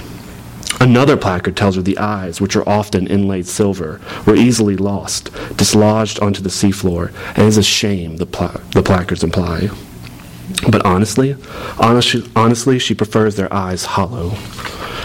[0.79, 6.19] Another placard tells her the eyes, which are often inlaid silver, were easily lost, dislodged
[6.19, 9.69] onto the seafloor, and is a shame, the, pla- the placards imply.
[10.69, 11.35] But honestly,
[11.79, 14.33] honestly, honestly, she prefers their eyes hollow.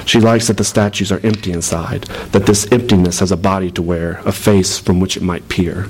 [0.06, 3.82] She likes that the statues are empty inside, that this emptiness has a body to
[3.82, 5.88] wear, a face from which it might peer.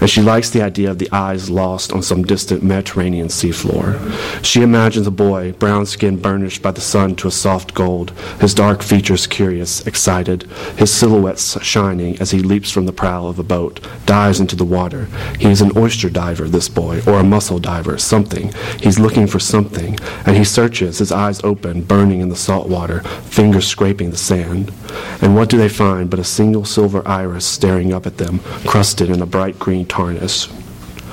[0.00, 4.44] And she likes the idea of the eyes lost on some distant Mediterranean seafloor.
[4.44, 8.10] She imagines a boy, brown skin burnished by the sun to a soft gold,
[8.40, 10.42] his dark features curious, excited,
[10.76, 14.64] his silhouette shining as he leaps from the prow of a boat, dives into the
[14.64, 15.08] water.
[15.38, 18.52] He is an oyster diver, this boy, or a mussel diver, something.
[18.80, 23.00] He's looking for something, and he searches, his eyes open, burning in the salt water,
[23.24, 24.72] fingers scraping the sand.
[25.20, 29.10] And what do they find but a single silver iris staring up at them, crusted
[29.10, 30.48] in a bright green tarnish?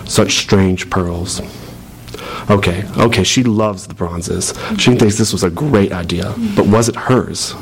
[0.05, 1.41] Such strange pearls.
[2.49, 4.53] Okay, okay, she loves the bronzes.
[4.77, 7.53] She thinks this was a great idea, but was it hers?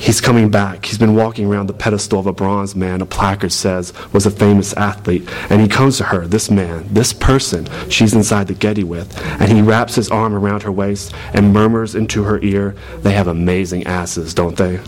[0.00, 0.86] He's coming back.
[0.86, 4.30] He's been walking around the pedestal of a bronze man, a placard says was a
[4.30, 5.28] famous athlete.
[5.50, 9.52] And he comes to her, this man, this person she's inside the Getty with, and
[9.52, 13.86] he wraps his arm around her waist and murmurs into her ear, They have amazing
[13.86, 14.76] asses, don't they?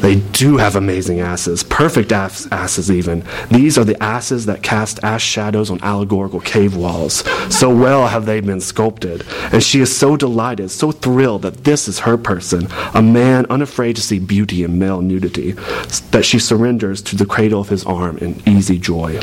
[0.00, 3.24] they do have amazing asses, perfect ass- asses, even.
[3.48, 7.24] These are the asses that cast ash shadows on allegorical cave walls.
[7.54, 9.24] So well have they been sculpted.
[9.52, 13.94] And she is so delighted, so thrilled that this is her person, a man unafraid
[13.96, 15.52] to see beauty and male nudity,
[16.10, 19.20] that she surrenders to the cradle of his arm in easy joy.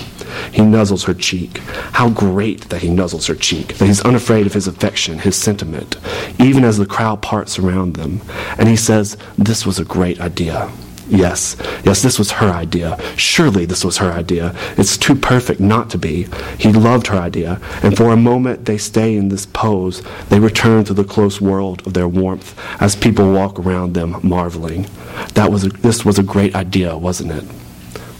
[0.51, 1.57] He nuzzles her cheek.
[1.93, 5.97] How great that he nuzzles her cheek, that he's unafraid of his affection, his sentiment,
[6.37, 8.21] even as the crowd parts around them.
[8.59, 10.69] And he says, This was a great idea.
[11.09, 12.97] Yes, yes, this was her idea.
[13.15, 14.55] Surely this was her idea.
[14.77, 16.27] It's too perfect not to be.
[16.59, 20.03] He loved her idea, and for a moment they stay in this pose.
[20.29, 24.87] They return to the close world of their warmth as people walk around them, marveling.
[25.33, 27.43] That was a, this was a great idea, wasn't it?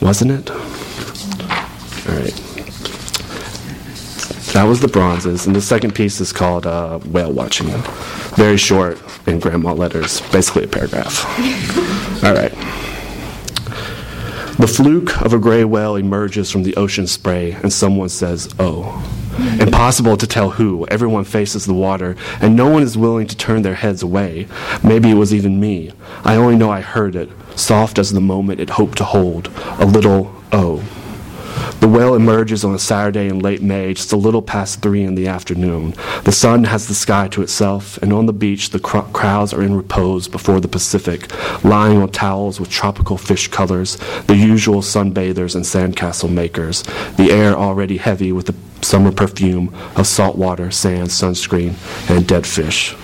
[0.01, 0.49] Wasn't it?
[0.49, 2.48] All right.
[4.53, 7.67] That was the bronzes, and the second piece is called uh, Whale Watching.
[8.35, 11.23] Very short in grandma letters, basically a paragraph.
[12.23, 12.51] All right.
[14.57, 19.05] The fluke of a gray whale emerges from the ocean spray, and someone says, Oh.
[19.61, 20.85] Impossible to tell who.
[20.87, 24.47] Everyone faces the water, and no one is willing to turn their heads away.
[24.83, 25.93] Maybe it was even me.
[26.25, 29.47] I only know I heard it, soft as the moment it hoped to hold.
[29.77, 30.83] A little, oh.
[31.79, 35.15] The whale emerges on a Saturday in late May, just a little past three in
[35.15, 35.93] the afternoon.
[36.25, 39.61] The sun has the sky to itself, and on the beach the cr- crowds are
[39.61, 45.55] in repose before the Pacific, lying on towels with tropical fish colors, the usual sunbathers
[45.55, 46.83] and sandcastle makers,
[47.15, 51.73] the air already heavy with the summer perfume of salt water, sand, sunscreen,
[52.09, 52.95] and dead fish.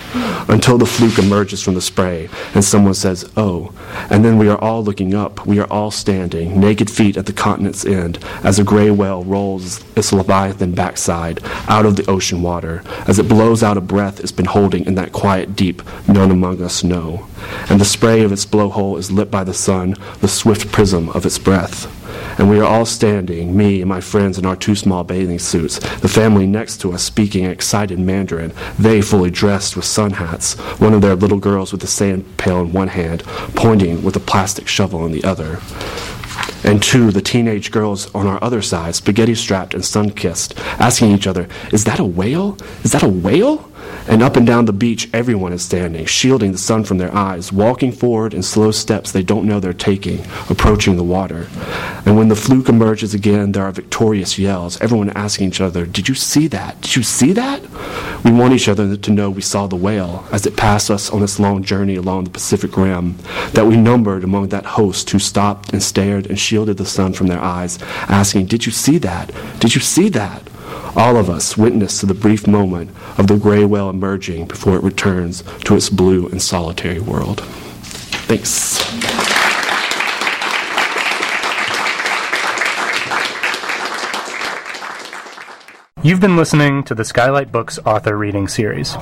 [0.48, 3.72] Until the fluke emerges from the spray and someone says, Oh.
[4.10, 5.46] And then we are all looking up.
[5.46, 9.84] We are all standing, naked feet at the continent's end, as a gray whale rolls
[9.96, 14.32] its leviathan backside out of the ocean water, as it blows out a breath it's
[14.32, 17.26] been holding in that quiet deep none among us know.
[17.68, 21.26] And the spray of its blowhole is lit by the sun, the swift prism of
[21.26, 21.92] its breath
[22.38, 25.78] and we are all standing, me and my friends in our two small bathing suits,
[25.98, 30.94] the family next to us speaking excited Mandarin, they fully dressed with sun hats, one
[30.94, 33.22] of their little girls with a sand pail in one hand,
[33.54, 35.60] pointing with a plastic shovel in the other.
[36.64, 41.12] And two, the teenage girls on our other side, spaghetti strapped and sun kissed, asking
[41.12, 42.58] each other, Is that a whale?
[42.82, 43.70] Is that a whale?
[44.08, 47.52] And up and down the beach, everyone is standing, shielding the sun from their eyes,
[47.52, 51.48] walking forward in slow steps they don't know they're taking, approaching the water.
[52.04, 56.08] And when the fluke emerges again, there are victorious yells, everyone asking each other, Did
[56.08, 56.80] you see that?
[56.82, 57.62] Did you see that?
[58.24, 61.22] We want each other to know we saw the whale as it passed us on
[61.22, 63.16] its long journey along the Pacific Rim,
[63.52, 67.26] that we numbered among that host who stopped and stared and shielded the sun from
[67.26, 67.78] their eyes,
[68.08, 69.32] asking, Did you see that?
[69.58, 70.42] Did you see that?
[70.96, 74.82] All of us witness to the brief moment of the gray whale emerging before it
[74.82, 77.42] returns to its blue and solitary world.
[78.28, 78.82] Thanks.
[86.02, 88.96] You've been listening to the Skylight Books author reading series.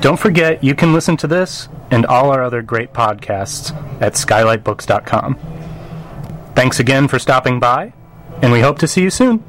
[0.00, 5.38] Don't forget you can listen to this and all our other great podcasts at skylightbooks.com.
[6.54, 7.92] Thanks again for stopping by,
[8.42, 9.44] and we hope to see you soon.